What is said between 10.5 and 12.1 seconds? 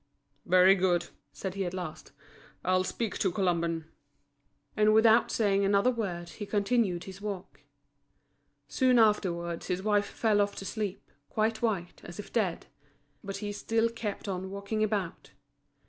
to sleep, quite white,